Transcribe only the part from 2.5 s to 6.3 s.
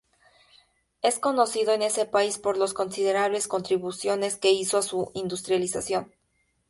las considerables contribuciones que hizo a su industrialización.